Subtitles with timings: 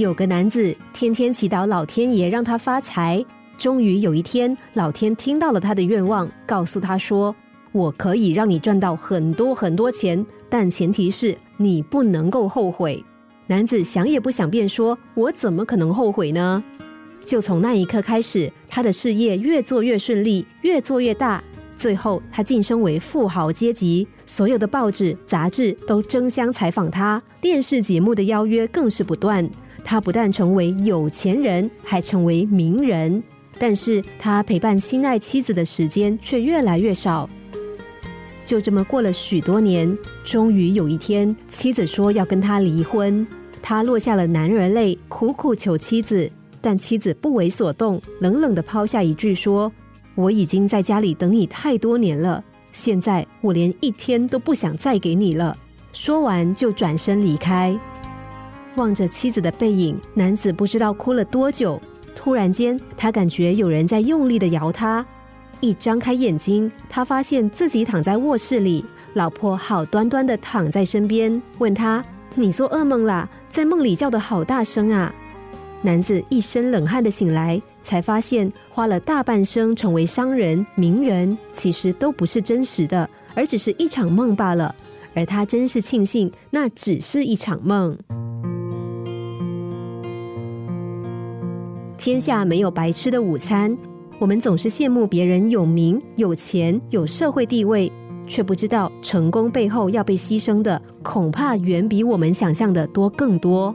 [0.00, 3.22] 有个男子天天祈祷老天爷让他发财，
[3.58, 7.36] 终于有一天，老天听到了他的愿望，告诉他说
[7.70, 13.04] ：“我可以让你赚到很多很多钱，但前提是你不能够后悔。”
[13.46, 16.64] 男子想也不想，便说：“我怎么可能后悔呢？”
[17.22, 21.44] 就从那一刻开始，他的事业越做越顺利，越做越大，
[21.76, 24.08] 最后他晋升为富豪阶级。
[24.24, 29.46] 所有的报纸、杂志都争相采访他，电视节目的邀约更是不断。
[29.90, 33.20] 他不但成为有钱人，还成为名人。
[33.58, 37.28] 但是他陪伴心爱妻子的时间却越来越少。
[38.44, 43.26] 就这么过了许多年，终于有一天，妻子说要跟他离婚。
[43.60, 49.72] 他落下了男儿泪，苦苦求妻子，但妻子不为所动，冷冷的抛下一句说
[50.14, 55.58] ：“我已经在家里等你太多年了。”现在我连一天都不想再给你了。
[55.92, 57.76] 说完就转身离开，
[58.76, 61.80] 望着妻子的背影，男子不知道哭了多久。
[62.14, 65.04] 突然间，他感觉有人在用力的摇他。
[65.60, 72.02] 一张开眼睛，他发现自己躺在卧室里，老婆好端端的躺在身边，问他
[72.34, 73.28] ：“你做噩梦啦？
[73.48, 75.12] 在梦里叫的好大声啊！”
[75.82, 84.74] 男子一身冷汗的醒来，才发现花了大半生成为商人、名人，其实都不是真实的，而只是一场梦罢了。
[85.14, 87.98] 而他真是庆幸，那只是一场梦。
[92.00, 93.76] 天下没有白吃的午餐，
[94.18, 97.92] 我们总是羡慕别人有名、有钱、有社会地位，
[98.26, 103.74] 却不知道成功背后要被牺牲的，恐怕远比我们想象的多更多。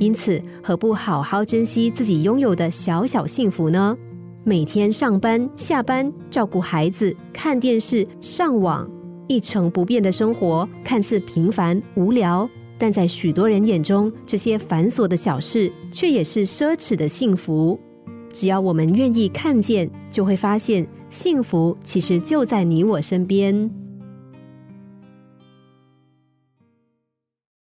[0.00, 3.96] 因此，何不好好珍惜自己拥有的小小幸福呢？
[4.42, 8.90] 每天上班、下班，照顾孩子、看电视、上网，
[9.28, 17.78] 一成不变的生活，看似平凡无聊，但在许多人眼中，这些繁琐的小事，却也是奢侈的幸福。
[18.32, 23.70] 只要我们愿意看见，就会发现，幸福其实就在你我身边。